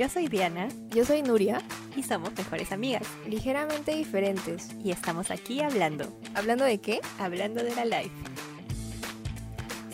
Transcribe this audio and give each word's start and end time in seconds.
Yo 0.00 0.08
soy 0.08 0.28
Diana 0.28 0.66
Yo 0.94 1.04
soy 1.04 1.20
Nuria, 1.20 1.60
y 1.94 2.02
somos 2.02 2.32
mejores 2.34 2.72
amigas. 2.72 3.02
ligeramente 3.28 3.94
diferentes. 3.94 4.70
Y 4.82 4.92
estamos 4.92 5.30
aquí 5.30 5.60
hablando, 5.60 6.06
¿Hablando 6.34 6.64
de 6.64 6.78
qué? 6.78 7.02
hablando 7.18 7.62
de 7.62 7.74
la 7.74 7.84
life. 7.84 8.10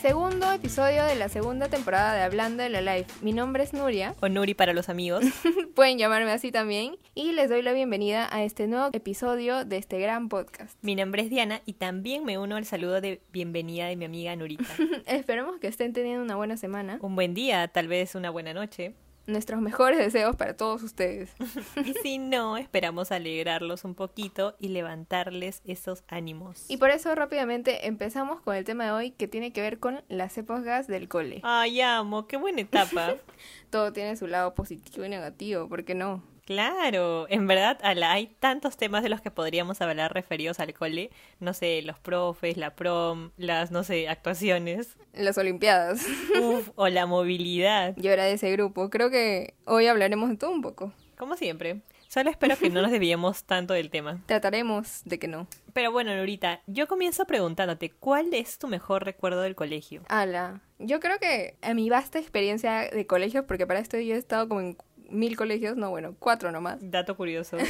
Segundo 0.00 0.52
episodio 0.52 1.02
de 1.02 1.16
la 1.16 1.28
segunda 1.28 1.68
temporada 1.68 2.14
de 2.14 2.22
Hablando 2.22 2.62
de 2.62 2.68
la 2.68 2.82
Life. 2.82 3.10
Mi 3.20 3.32
nombre 3.32 3.64
es 3.64 3.72
Nuria, 3.72 4.14
O 4.20 4.28
Nuri 4.28 4.54
para 4.54 4.72
los 4.74 4.88
amigos. 4.88 5.24
pueden 5.74 5.98
llamarme 5.98 6.30
así 6.30 6.52
también, 6.52 6.98
y 7.16 7.32
les 7.32 7.50
doy 7.50 7.62
la 7.62 7.72
bienvenida 7.72 8.28
a 8.30 8.44
este 8.44 8.68
nuevo 8.68 8.90
episodio 8.92 9.64
de 9.64 9.78
este 9.78 9.98
gran 9.98 10.28
podcast. 10.28 10.78
Mi 10.82 10.94
nombre 10.94 11.22
es 11.22 11.30
Diana 11.30 11.62
y 11.66 11.72
también 11.72 12.24
me 12.24 12.38
uno 12.38 12.54
al 12.54 12.64
saludo 12.64 13.00
de 13.00 13.22
bienvenida 13.32 13.88
de 13.88 13.96
mi 13.96 14.04
amiga 14.04 14.36
Nurita. 14.36 14.66
Esperemos 15.06 15.58
que 15.58 15.66
estén 15.66 15.92
teniendo 15.92 16.22
una 16.22 16.36
buena 16.36 16.56
semana. 16.56 17.00
Un 17.02 17.16
buen 17.16 17.34
día, 17.34 17.66
tal 17.66 17.88
vez 17.88 18.14
una 18.14 18.30
buena 18.30 18.54
noche. 18.54 18.94
Nuestros 19.26 19.60
mejores 19.60 19.98
deseos 19.98 20.36
para 20.36 20.56
todos 20.56 20.82
ustedes. 20.82 21.30
Y 21.84 21.94
si 22.02 22.18
no, 22.18 22.56
esperamos 22.56 23.12
alegrarlos 23.12 23.84
un 23.84 23.94
poquito 23.94 24.56
y 24.58 24.68
levantarles 24.68 25.62
esos 25.64 26.04
ánimos. 26.08 26.64
Y 26.68 26.76
por 26.76 26.90
eso 26.90 27.14
rápidamente 27.14 27.86
empezamos 27.86 28.40
con 28.40 28.54
el 28.56 28.64
tema 28.64 28.84
de 28.84 28.90
hoy 28.92 29.10
que 29.10 29.28
tiene 29.28 29.52
que 29.52 29.60
ver 29.60 29.78
con 29.78 30.02
las 30.08 30.36
épocas 30.38 30.86
del 30.86 31.08
cole. 31.08 31.40
Ay, 31.42 31.80
amo, 31.80 32.26
qué 32.26 32.36
buena 32.36 32.60
etapa. 32.60 33.16
Todo 33.70 33.92
tiene 33.92 34.16
su 34.16 34.26
lado 34.26 34.54
positivo 34.54 35.04
y 35.04 35.08
negativo, 35.08 35.68
¿por 35.68 35.84
qué 35.84 35.94
no? 35.94 36.22
Claro, 36.46 37.26
en 37.28 37.48
verdad, 37.48 37.76
ala, 37.82 38.12
hay 38.12 38.28
tantos 38.38 38.76
temas 38.76 39.02
de 39.02 39.08
los 39.08 39.20
que 39.20 39.32
podríamos 39.32 39.80
hablar 39.80 40.14
referidos 40.14 40.60
al 40.60 40.72
cole. 40.74 41.10
No 41.40 41.52
sé, 41.52 41.82
los 41.82 41.98
profes, 41.98 42.56
la 42.56 42.76
prom, 42.76 43.32
las, 43.36 43.72
no 43.72 43.82
sé, 43.82 44.08
actuaciones. 44.08 44.96
Las 45.12 45.36
Olimpiadas. 45.38 46.06
Uf, 46.40 46.70
o 46.76 46.86
la 46.86 47.06
movilidad. 47.06 47.94
Yo 47.96 48.12
era 48.12 48.24
de 48.24 48.34
ese 48.34 48.52
grupo. 48.52 48.90
Creo 48.90 49.10
que 49.10 49.54
hoy 49.64 49.88
hablaremos 49.88 50.30
de 50.30 50.36
todo 50.36 50.52
un 50.52 50.62
poco. 50.62 50.92
Como 51.18 51.36
siempre. 51.36 51.80
Solo 52.08 52.30
espero 52.30 52.56
que 52.56 52.70
no 52.70 52.80
nos 52.80 52.92
desviemos 52.92 53.42
tanto 53.44 53.74
del 53.74 53.90
tema. 53.90 54.22
Trataremos 54.26 55.02
de 55.04 55.18
que 55.18 55.26
no. 55.26 55.48
Pero 55.72 55.90
bueno, 55.90 56.14
Nurita, 56.16 56.60
yo 56.66 56.86
comienzo 56.86 57.26
preguntándote, 57.26 57.90
¿cuál 57.90 58.32
es 58.32 58.58
tu 58.58 58.68
mejor 58.68 59.04
recuerdo 59.04 59.42
del 59.42 59.56
colegio? 59.56 60.02
Ala, 60.08 60.60
yo 60.78 61.00
creo 61.00 61.18
que 61.18 61.56
a 61.60 61.74
mi 61.74 61.90
vasta 61.90 62.18
experiencia 62.18 62.88
de 62.90 63.06
colegios, 63.06 63.44
porque 63.46 63.66
para 63.66 63.80
esto 63.80 63.98
yo 63.98 64.14
he 64.14 64.18
estado 64.18 64.48
como 64.48 64.60
en 64.60 64.76
mil 65.10 65.36
colegios, 65.36 65.76
no, 65.76 65.90
bueno, 65.90 66.14
cuatro 66.18 66.52
nomás. 66.52 66.78
Dato 66.80 67.16
curioso. 67.16 67.56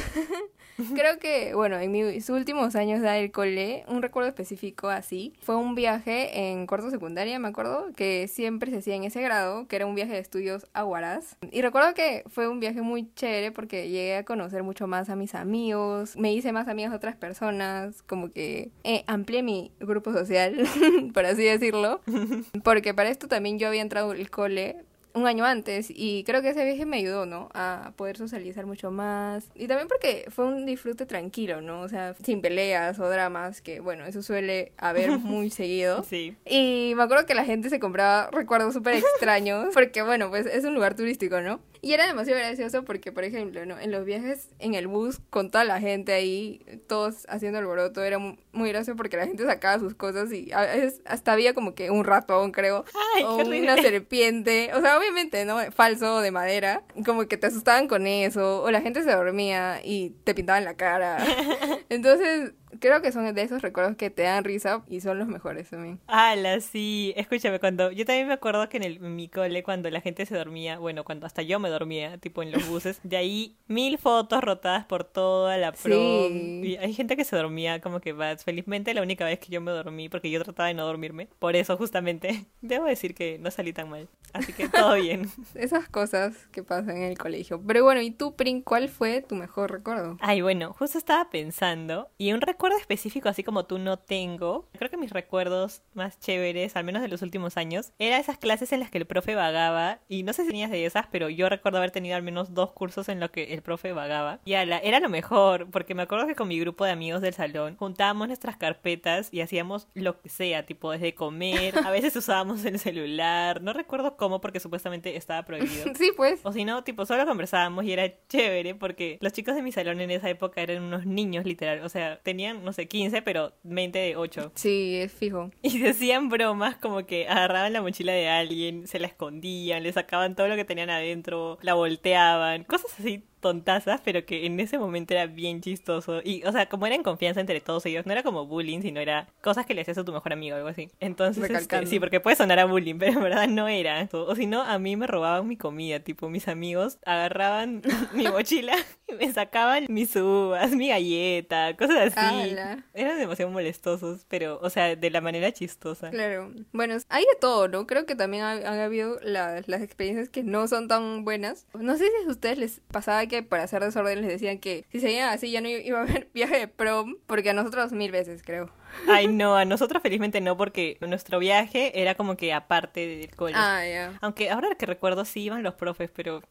Creo 0.95 1.17
que, 1.17 1.55
bueno, 1.55 1.79
en 1.79 1.91
mis 1.91 2.29
últimos 2.29 2.75
años 2.75 3.01
del 3.01 3.31
cole, 3.31 3.83
un 3.87 4.03
recuerdo 4.03 4.29
específico 4.29 4.89
así, 4.89 5.33
fue 5.41 5.55
un 5.55 5.73
viaje 5.73 6.51
en 6.51 6.67
cuarto 6.67 6.91
secundaria, 6.91 7.39
me 7.39 7.47
acuerdo, 7.47 7.87
que 7.95 8.27
siempre 8.27 8.69
se 8.69 8.77
hacía 8.77 8.95
en 8.95 9.03
ese 9.03 9.21
grado, 9.21 9.67
que 9.67 9.75
era 9.75 9.87
un 9.87 9.95
viaje 9.95 10.13
de 10.13 10.19
estudios 10.19 10.67
a 10.73 10.85
Huaraz. 10.85 11.35
Y 11.51 11.63
recuerdo 11.63 11.95
que 11.95 12.23
fue 12.27 12.47
un 12.47 12.59
viaje 12.59 12.81
muy 12.81 13.11
chévere 13.15 13.51
porque 13.51 13.89
llegué 13.89 14.17
a 14.17 14.23
conocer 14.23 14.61
mucho 14.61 14.85
más 14.85 15.09
a 15.09 15.15
mis 15.15 15.33
amigos, 15.33 16.15
me 16.15 16.31
hice 16.31 16.51
más 16.51 16.67
amigas 16.67 16.91
de 16.91 16.97
otras 16.97 17.15
personas, 17.15 18.03
como 18.03 18.31
que 18.31 18.69
eh, 18.83 19.03
amplié 19.07 19.41
mi 19.41 19.71
grupo 19.79 20.13
social, 20.13 20.57
por 21.13 21.25
así 21.25 21.43
decirlo. 21.43 22.01
Porque 22.63 22.93
para 22.93 23.09
esto 23.09 23.27
también 23.27 23.57
yo 23.57 23.67
había 23.67 23.81
entrado 23.81 24.11
al 24.11 24.29
cole 24.29 24.77
un 25.13 25.27
año 25.27 25.45
antes 25.45 25.87
y 25.89 26.23
creo 26.25 26.41
que 26.41 26.49
ese 26.49 26.63
viaje 26.63 26.85
me 26.85 26.97
ayudó, 26.97 27.25
¿no? 27.25 27.49
A 27.53 27.93
poder 27.95 28.17
socializar 28.17 28.65
mucho 28.65 28.91
más 28.91 29.49
y 29.55 29.67
también 29.67 29.87
porque 29.87 30.25
fue 30.29 30.45
un 30.45 30.65
disfrute 30.65 31.05
tranquilo, 31.05 31.61
¿no? 31.61 31.81
O 31.81 31.89
sea, 31.89 32.15
sin 32.23 32.41
peleas 32.41 32.99
o 32.99 33.09
dramas, 33.09 33.61
que 33.61 33.79
bueno, 33.79 34.05
eso 34.05 34.21
suele 34.21 34.71
haber 34.77 35.09
muy 35.19 35.49
seguido. 35.49 36.03
Sí. 36.03 36.35
Y 36.45 36.93
me 36.95 37.03
acuerdo 37.03 37.25
que 37.25 37.35
la 37.35 37.45
gente 37.45 37.69
se 37.69 37.79
compraba 37.79 38.29
recuerdos 38.31 38.73
súper 38.73 38.95
extraños 38.95 39.67
porque 39.73 40.01
bueno, 40.01 40.29
pues 40.29 40.45
es 40.45 40.63
un 40.65 40.73
lugar 40.73 40.95
turístico, 40.95 41.41
¿no? 41.41 41.59
Y 41.81 41.93
era 41.93 42.07
demasiado 42.07 42.39
gracioso 42.39 42.83
porque, 42.83 43.11
por 43.11 43.23
ejemplo, 43.23 43.65
¿no? 43.65 43.79
En 43.79 43.91
los 43.91 44.05
viajes 44.05 44.49
en 44.59 44.73
el 44.73 44.87
bus 44.87 45.19
con 45.29 45.51
toda 45.51 45.63
la 45.63 45.79
gente 45.79 46.13
ahí, 46.13 46.61
todos 46.87 47.25
haciendo 47.29 47.59
alboroto, 47.59 48.03
era 48.03 48.17
muy 48.57 48.69
gracioso 48.69 48.97
porque 48.97 49.17
la 49.17 49.25
gente 49.25 49.45
sacaba 49.45 49.79
sus 49.79 49.95
cosas 49.95 50.31
y 50.31 50.51
a 50.51 50.61
veces 50.61 51.01
hasta 51.05 51.33
había 51.33 51.53
como 51.53 51.75
que 51.75 51.91
un 51.91 52.03
ratón, 52.03 52.51
creo, 52.51 52.85
Ay, 53.15 53.23
o 53.23 53.35
una 53.37 53.77
serpiente, 53.77 54.71
o 54.73 54.81
sea, 54.81 54.97
obviamente, 54.97 55.45
¿no? 55.45 55.59
Falso 55.71 56.21
de 56.21 56.31
madera, 56.31 56.83
como 57.05 57.27
que 57.27 57.37
te 57.37 57.47
asustaban 57.47 57.87
con 57.87 58.07
eso, 58.07 58.63
o 58.63 58.71
la 58.71 58.81
gente 58.81 59.03
se 59.03 59.11
dormía 59.11 59.79
y 59.83 60.11
te 60.23 60.33
pintaban 60.33 60.65
la 60.65 60.75
cara. 60.75 61.17
Entonces, 61.89 62.53
creo 62.79 63.01
que 63.01 63.11
son 63.11 63.33
de 63.33 63.41
esos 63.41 63.61
recuerdos 63.61 63.95
que 63.95 64.09
te 64.09 64.23
dan 64.23 64.43
risa 64.43 64.83
y 64.87 65.01
son 65.01 65.19
los 65.19 65.27
mejores 65.27 65.69
también. 65.69 65.99
Ala, 66.07 66.59
sí. 66.59 67.13
Escúchame, 67.15 67.59
cuando 67.59 67.91
yo 67.91 68.05
también 68.05 68.27
me 68.27 68.33
acuerdo 68.33 68.67
que 68.69 68.77
en, 68.77 68.83
el, 68.83 68.97
en 68.97 69.15
mi 69.15 69.27
cole, 69.27 69.63
cuando 69.63 69.89
la 69.89 70.01
gente 70.01 70.25
se 70.25 70.35
dormía, 70.35 70.77
bueno, 70.77 71.03
cuando 71.03 71.25
hasta 71.25 71.41
yo 71.41 71.59
me 71.59 71.69
dormía, 71.69 72.17
tipo 72.17 72.43
en 72.43 72.51
los 72.51 72.67
buses, 72.67 72.99
de 73.03 73.17
ahí 73.17 73.55
mil 73.67 73.97
fotos 73.97 74.43
rotadas 74.43 74.85
por 74.85 75.03
toda 75.03 75.57
la 75.57 75.71
prom. 75.71 76.31
Sí. 76.31 76.61
Y 76.63 76.77
hay 76.77 76.93
gente 76.93 77.15
que 77.15 77.23
se 77.23 77.35
dormía 77.35 77.81
como 77.81 77.99
que 77.99 78.13
vas. 78.13 78.43
Felizmente 78.47 78.93
la 78.93 79.01
única 79.01 79.25
vez 79.25 79.39
que 79.39 79.51
yo 79.51 79.59
me 79.59 79.71
dormí, 79.71 80.07
porque 80.07 80.31
yo 80.31 80.41
trataba 80.41 80.69
de 80.69 80.73
no 80.73 80.85
dormirme, 80.85 81.27
por 81.37 81.57
eso 81.57 81.75
justamente, 81.75 82.45
debo 82.61 82.85
decir 82.85 83.13
que 83.13 83.37
no 83.39 83.51
salí 83.51 83.73
tan 83.73 83.89
mal. 83.89 84.07
Así 84.31 84.53
que 84.53 84.69
todo 84.69 84.93
bien. 84.93 85.29
Esas 85.53 85.89
cosas 85.89 86.47
que 86.53 86.63
pasan 86.63 86.95
en 86.95 87.03
el 87.03 87.17
colegio. 87.17 87.61
Pero 87.67 87.83
bueno, 87.83 87.99
¿y 87.99 88.11
tú, 88.11 88.37
Prin, 88.37 88.61
cuál 88.61 88.87
fue 88.87 89.21
tu 89.21 89.35
mejor 89.35 89.71
recuerdo? 89.71 90.15
Ay, 90.21 90.39
bueno, 90.39 90.71
justo 90.71 90.97
estaba 90.97 91.29
pensando, 91.29 92.07
y 92.17 92.31
un 92.31 92.39
recuerdo 92.39 92.77
específico 92.77 93.27
así 93.27 93.43
como 93.43 93.65
tú 93.65 93.79
no 93.79 93.99
tengo, 93.99 94.69
creo 94.77 94.89
que 94.89 94.95
mis 94.95 95.11
recuerdos 95.11 95.81
más 95.93 96.17
chéveres, 96.17 96.77
al 96.77 96.85
menos 96.85 97.01
de 97.01 97.09
los 97.09 97.23
últimos 97.23 97.57
años, 97.57 97.91
era 97.99 98.17
esas 98.17 98.37
clases 98.37 98.71
en 98.71 98.79
las 98.79 98.89
que 98.89 98.97
el 98.97 99.07
profe 99.07 99.35
vagaba, 99.35 99.99
y 100.07 100.23
no 100.23 100.31
sé 100.31 100.43
si 100.43 100.47
tenías 100.47 100.71
de 100.71 100.85
esas, 100.85 101.05
pero 101.11 101.27
yo 101.27 101.49
recuerdo 101.49 101.79
haber 101.79 101.91
tenido 101.91 102.15
al 102.15 102.23
menos 102.23 102.53
dos 102.53 102.71
cursos 102.71 103.09
en 103.09 103.19
los 103.19 103.29
que 103.29 103.53
el 103.53 103.61
profe 103.61 103.91
vagaba, 103.91 104.39
y 104.45 104.53
ala, 104.53 104.77
era 104.77 105.01
lo 105.01 105.09
mejor, 105.09 105.69
porque 105.69 105.95
me 105.95 106.03
acuerdo 106.03 106.27
que 106.27 106.35
con 106.35 106.47
mi 106.47 106.57
grupo 106.57 106.85
de 106.85 106.91
amigos 106.91 107.21
del 107.21 107.33
salón 107.33 107.75
juntábamos 107.75 108.29
nuestras 108.37 108.57
carpetas 108.57 109.29
y 109.31 109.41
hacíamos 109.41 109.87
lo 109.95 110.21
que 110.21 110.29
sea, 110.29 110.65
tipo 110.65 110.91
desde 110.91 111.15
comer, 111.15 111.73
a 111.83 111.89
veces 111.89 112.15
usábamos 112.15 112.63
el 112.65 112.77
celular, 112.77 113.63
no 113.63 113.73
recuerdo 113.73 114.15
cómo 114.15 114.41
porque 114.41 114.59
supuestamente 114.59 115.15
estaba 115.15 115.43
prohibido. 115.43 115.85
Sí, 115.97 116.11
pues. 116.15 116.41
O 116.43 116.51
si 116.51 116.63
no, 116.63 116.83
tipo, 116.83 117.07
solo 117.07 117.25
conversábamos 117.25 117.83
y 117.85 117.91
era 117.91 118.13
chévere 118.27 118.75
porque 118.75 119.17
los 119.19 119.33
chicos 119.33 119.55
de 119.55 119.63
mi 119.63 119.71
salón 119.71 119.99
en 119.99 120.11
esa 120.11 120.29
época 120.29 120.61
eran 120.61 120.83
unos 120.83 121.07
niños, 121.07 121.45
literal. 121.45 121.83
O 121.83 121.89
sea, 121.89 122.19
tenían, 122.21 122.63
no 122.63 122.71
sé, 122.71 122.87
15, 122.87 123.23
pero 123.23 123.53
mente 123.63 123.97
de 123.97 124.15
8. 124.15 124.51
Sí, 124.53 124.97
es 124.97 125.11
fijo. 125.11 125.49
Y 125.63 125.79
decían 125.79 126.29
bromas 126.29 126.75
como 126.77 127.07
que 127.07 127.27
agarraban 127.27 127.73
la 127.73 127.81
mochila 127.81 128.11
de 128.11 128.29
alguien, 128.29 128.85
se 128.85 128.99
la 128.99 129.07
escondían, 129.07 129.81
le 129.81 129.91
sacaban 129.91 130.35
todo 130.35 130.47
lo 130.47 130.55
que 130.55 130.65
tenían 130.65 130.91
adentro, 130.91 131.57
la 131.61 131.73
volteaban, 131.73 132.63
cosas 132.65 132.93
así 132.99 133.23
tontazas, 133.39 134.01
pero 134.03 134.25
que 134.25 134.45
en 134.45 134.59
ese 134.59 134.77
momento 134.77 135.13
era 135.13 135.25
bien 135.27 135.61
chistoso. 135.61 136.21
Y, 136.23 136.43
o 136.43 136.51
sea, 136.51 136.67
como 136.67 136.85
era 136.85 136.95
en 136.95 137.03
confianza 137.03 137.39
entre 137.39 137.61
todos 137.61 137.85
ellos, 137.85 138.05
no 138.05 138.11
era 138.11 138.23
como 138.23 138.45
bullying, 138.45 138.81
sino 138.81 138.99
era 138.99 139.27
cosas 139.41 139.65
que 139.65 139.73
le 139.73 139.81
hacías 139.81 139.97
a 139.97 140.05
tu 140.05 140.11
mejor 140.11 140.33
amigo 140.33 140.55
o 140.55 140.57
algo 140.57 140.69
así. 140.69 140.89
Entonces, 140.99 141.49
este, 141.49 141.85
sí, 141.85 141.99
porque 141.99 142.19
puede 142.19 142.35
sonar 142.35 142.59
a 142.59 142.65
bullying, 142.65 142.95
pero 142.99 143.13
en 143.13 143.23
verdad 143.23 143.47
no 143.47 143.67
era. 143.67 144.07
O 144.11 144.35
si 144.35 144.45
no, 144.45 144.61
a 144.61 144.79
mí 144.79 144.95
me 144.95 145.07
robaban 145.07 145.47
mi 145.47 145.57
comida, 145.57 145.99
tipo, 145.99 146.29
mis 146.29 146.47
amigos 146.47 146.97
agarraban 147.05 147.81
mi 148.13 148.27
mochila 148.27 148.75
y 149.07 149.13
me 149.25 149.31
sacaban 149.31 149.85
mis 149.89 150.15
uvas, 150.15 150.71
mi 150.71 150.89
galleta, 150.89 151.75
cosas 151.77 152.15
así. 152.17 152.51
Ala. 152.51 152.83
Eran 152.93 153.17
demasiado 153.19 153.51
molestosos, 153.51 154.25
pero, 154.27 154.59
o 154.61 154.69
sea, 154.69 154.95
de 154.95 155.09
la 155.09 155.21
manera 155.21 155.51
chistosa. 155.51 156.09
Claro. 156.09 156.51
Bueno, 156.73 156.95
hay 157.09 157.23
de 157.23 157.39
todo, 157.39 157.67
¿no? 157.67 157.87
Creo 157.87 158.05
que 158.05 158.15
también 158.15 158.43
ha- 158.43 158.51
han 158.51 158.79
habido 158.79 159.19
la- 159.21 159.61
las 159.65 159.81
experiencias 159.81 160.29
que 160.29 160.43
no 160.43 160.67
son 160.67 160.87
tan 160.87 161.23
buenas. 161.23 161.67
No 161.73 161.97
sé 161.97 162.05
si 162.05 162.27
a 162.27 162.31
ustedes 162.31 162.57
les 162.57 162.81
pasaba 162.91 163.25
que 163.27 163.43
para 163.43 163.63
hacer 163.63 163.83
desorden 163.83 164.21
les 164.21 164.29
decían 164.29 164.59
que 164.59 164.85
si 164.91 164.99
seguían 164.99 165.29
así 165.29 165.51
ya 165.51 165.61
no 165.61 165.69
iba 165.69 165.99
a 165.99 166.03
haber 166.03 166.29
viaje 166.33 166.59
de 166.59 166.67
prom, 166.67 167.17
porque 167.27 167.49
a 167.51 167.53
nosotros 167.53 167.91
mil 167.91 168.11
veces, 168.11 168.41
creo. 168.43 168.69
Ay, 169.07 169.27
no, 169.27 169.55
a 169.55 169.65
nosotros 169.65 170.01
felizmente 170.01 170.41
no, 170.41 170.57
porque 170.57 170.97
nuestro 171.01 171.39
viaje 171.39 172.01
era 172.01 172.15
como 172.15 172.35
que 172.37 172.53
aparte 172.53 173.05
del 173.07 173.35
cole. 173.35 173.53
Ah, 173.55 173.85
ya. 173.87 174.17
Aunque 174.21 174.49
ahora 174.49 174.69
que 174.77 174.85
recuerdo 174.85 175.23
sí 175.25 175.41
iban 175.43 175.63
los 175.63 175.75
profes, 175.75 176.09
pero... 176.13 176.41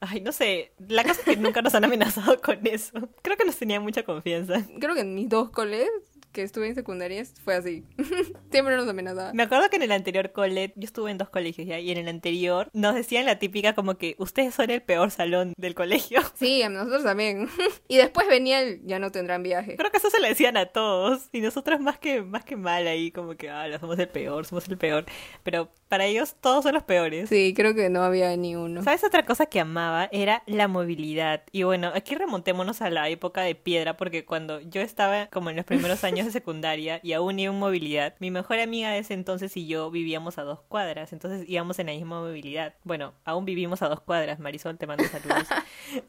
Ay, 0.00 0.20
no 0.20 0.30
sé, 0.32 0.72
la 0.88 1.02
cosa 1.02 1.20
es 1.20 1.24
que 1.24 1.36
nunca 1.36 1.62
nos 1.62 1.74
han 1.74 1.84
amenazado 1.84 2.40
con 2.40 2.66
eso. 2.66 2.92
Creo 3.22 3.36
que 3.36 3.44
nos 3.44 3.56
tenían 3.56 3.82
mucha 3.82 4.02
confianza. 4.02 4.62
Creo 4.78 4.94
que 4.94 5.00
en 5.00 5.14
mis 5.14 5.28
dos 5.28 5.50
coles 5.50 5.88
que 6.36 6.42
estuve 6.42 6.68
en 6.68 6.74
secundarias 6.74 7.32
fue 7.42 7.54
así. 7.54 7.82
Siempre 8.52 8.76
nos 8.76 8.86
amenazaban. 8.86 9.34
Me 9.34 9.44
acuerdo 9.44 9.70
que 9.70 9.76
en 9.76 9.82
el 9.82 9.92
anterior 9.92 10.32
cole, 10.32 10.74
yo 10.76 10.84
estuve 10.84 11.10
en 11.10 11.16
dos 11.16 11.30
colegios 11.30 11.66
ya, 11.66 11.80
y 11.80 11.90
en 11.90 11.96
el 11.96 12.08
anterior 12.08 12.68
nos 12.74 12.94
decían 12.94 13.24
la 13.24 13.38
típica 13.38 13.74
como 13.74 13.96
que 13.96 14.16
ustedes 14.18 14.54
son 14.54 14.68
el 14.68 14.82
peor 14.82 15.10
salón 15.10 15.54
del 15.56 15.74
colegio. 15.74 16.20
Sí, 16.36 16.60
a 16.60 16.68
nosotros 16.68 17.02
también. 17.04 17.48
y 17.88 17.96
después 17.96 18.28
venía 18.28 18.60
el 18.60 18.82
ya 18.84 18.98
no 18.98 19.10
tendrán 19.10 19.42
viaje. 19.42 19.76
Creo 19.76 19.90
que 19.90 19.96
eso 19.96 20.10
se 20.10 20.20
lo 20.20 20.28
decían 20.28 20.58
a 20.58 20.66
todos. 20.66 21.30
Y 21.32 21.40
nosotros 21.40 21.80
más 21.80 21.98
que, 21.98 22.20
más 22.20 22.44
que 22.44 22.56
mal 22.56 22.86
ahí, 22.86 23.10
como 23.10 23.36
que, 23.36 23.48
ah, 23.48 23.66
somos 23.80 23.98
el 23.98 24.08
peor, 24.08 24.44
somos 24.44 24.68
el 24.68 24.76
peor. 24.76 25.06
Pero 25.42 25.70
para 25.88 26.04
ellos 26.04 26.36
todos 26.38 26.64
son 26.64 26.74
los 26.74 26.82
peores. 26.82 27.30
Sí, 27.30 27.54
creo 27.56 27.74
que 27.74 27.88
no 27.88 28.02
había 28.02 28.36
ni 28.36 28.54
uno. 28.54 28.82
¿Sabes 28.82 29.02
otra 29.04 29.24
cosa 29.24 29.46
que 29.46 29.60
amaba? 29.60 30.10
Era 30.12 30.42
la 30.46 30.68
movilidad. 30.68 31.44
Y 31.52 31.62
bueno, 31.62 31.90
aquí 31.94 32.14
remontémonos 32.14 32.82
a 32.82 32.90
la 32.90 33.08
época 33.08 33.40
de 33.40 33.54
piedra, 33.54 33.96
porque 33.96 34.26
cuando 34.26 34.60
yo 34.60 34.82
estaba 34.82 35.28
como 35.28 35.48
en 35.48 35.56
los 35.56 35.64
primeros 35.64 36.04
años 36.04 36.25
secundaria 36.30 37.00
y 37.02 37.12
aún 37.12 37.38
iba 37.38 37.52
en 37.52 37.58
movilidad, 37.58 38.14
mi 38.18 38.30
mejor 38.30 38.58
amiga 38.58 38.90
de 38.90 38.98
ese 38.98 39.14
entonces 39.14 39.56
y 39.56 39.66
yo 39.66 39.90
vivíamos 39.90 40.38
a 40.38 40.42
dos 40.42 40.60
cuadras, 40.68 41.12
entonces 41.12 41.48
íbamos 41.48 41.78
en 41.78 41.86
la 41.86 41.92
misma 41.92 42.20
movilidad. 42.20 42.74
Bueno, 42.84 43.14
aún 43.24 43.44
vivimos 43.44 43.82
a 43.82 43.88
dos 43.88 44.00
cuadras, 44.00 44.38
Marisol, 44.38 44.78
te 44.78 44.86
mando 44.86 45.04
saludos. 45.04 45.46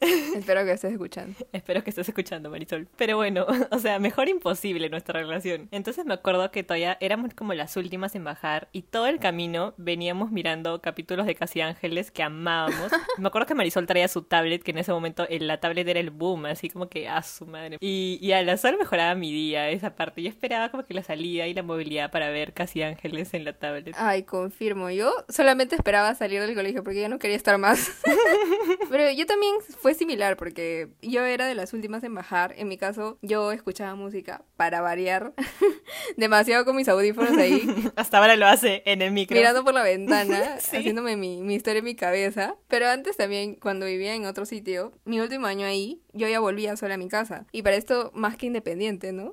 Espero 0.36 0.64
que 0.64 0.72
estés 0.72 0.92
escuchando. 0.92 1.36
Espero 1.52 1.82
que 1.82 1.90
estés 1.90 2.08
escuchando, 2.08 2.50
Marisol. 2.50 2.88
Pero 2.96 3.16
bueno, 3.16 3.46
o 3.70 3.78
sea, 3.78 3.98
mejor 3.98 4.28
imposible 4.28 4.88
nuestra 4.88 5.20
relación. 5.20 5.68
Entonces 5.70 6.04
me 6.06 6.14
acuerdo 6.14 6.50
que 6.50 6.62
todavía 6.62 6.96
éramos 7.00 7.34
como 7.34 7.54
las 7.54 7.76
últimas 7.76 8.14
en 8.14 8.24
bajar 8.24 8.68
y 8.72 8.82
todo 8.82 9.06
el 9.06 9.18
camino 9.18 9.74
veníamos 9.76 10.30
mirando 10.30 10.80
capítulos 10.80 11.26
de 11.26 11.34
Casi 11.34 11.60
Ángeles 11.60 12.10
que 12.10 12.22
amábamos. 12.22 12.92
Me 13.18 13.28
acuerdo 13.28 13.46
que 13.46 13.54
Marisol 13.54 13.86
traía 13.86 14.08
su 14.08 14.22
tablet, 14.22 14.62
que 14.62 14.70
en 14.70 14.78
ese 14.78 14.92
momento 14.92 15.26
en 15.28 15.46
la 15.46 15.60
tablet 15.60 15.86
era 15.88 16.00
el 16.00 16.10
boom, 16.10 16.46
así 16.46 16.68
como 16.68 16.88
que 16.88 17.08
a 17.08 17.22
su 17.22 17.46
madre. 17.46 17.78
Y, 17.80 18.18
y 18.20 18.32
a 18.32 18.42
la 18.42 18.56
sol 18.56 18.76
mejoraba 18.78 19.14
mi 19.14 19.32
día 19.32 19.70
esa 19.70 19.94
parte. 19.98 20.22
Yo 20.22 20.30
esperaba 20.30 20.70
como 20.70 20.86
que 20.86 20.94
la 20.94 21.02
salida 21.02 21.46
y 21.46 21.52
la 21.52 21.62
movilidad 21.62 22.10
para 22.10 22.30
ver 22.30 22.54
Casi 22.54 22.82
Ángeles 22.82 23.34
en 23.34 23.44
la 23.44 23.52
tablet. 23.52 23.94
Ay, 23.98 24.22
confirmo. 24.22 24.88
Yo 24.88 25.12
solamente 25.28 25.74
esperaba 25.74 26.14
salir 26.14 26.40
del 26.40 26.54
colegio 26.54 26.82
porque 26.82 27.00
ya 27.00 27.08
no 27.08 27.18
quería 27.18 27.36
estar 27.36 27.58
más. 27.58 27.90
Pero 28.90 29.10
yo 29.10 29.26
también 29.26 29.54
fue 29.80 29.92
similar 29.94 30.36
porque 30.36 30.88
yo 31.02 31.24
era 31.24 31.46
de 31.46 31.54
las 31.54 31.74
últimas 31.74 32.02
en 32.04 32.14
bajar. 32.14 32.54
En 32.56 32.68
mi 32.68 32.78
caso, 32.78 33.18
yo 33.20 33.52
escuchaba 33.52 33.94
música 33.96 34.42
para 34.56 34.80
variar 34.80 35.34
demasiado 36.16 36.64
con 36.64 36.76
mis 36.76 36.88
audífonos 36.88 37.36
ahí. 37.36 37.68
Hasta 37.96 38.18
ahora 38.18 38.36
lo 38.36 38.46
hace 38.46 38.82
en 38.86 39.02
el 39.02 39.10
micro. 39.10 39.36
Mirando 39.36 39.64
por 39.64 39.74
la 39.74 39.82
ventana, 39.82 40.54
haciéndome 40.54 41.16
mi, 41.16 41.42
mi 41.42 41.56
historia 41.56 41.80
en 41.80 41.84
mi 41.84 41.96
cabeza. 41.96 42.54
Pero 42.68 42.88
antes 42.88 43.16
también, 43.16 43.56
cuando 43.56 43.84
vivía 43.86 44.14
en 44.14 44.26
otro 44.26 44.46
sitio, 44.46 44.92
mi 45.04 45.20
último 45.20 45.48
año 45.48 45.66
ahí, 45.66 46.00
yo 46.12 46.28
ya 46.28 46.38
volvía 46.38 46.76
sola 46.76 46.94
a 46.94 46.98
mi 46.98 47.08
casa. 47.08 47.46
Y 47.50 47.62
para 47.62 47.76
esto, 47.76 48.12
más 48.14 48.36
que 48.36 48.46
independiente, 48.46 49.12
¿no? 49.12 49.32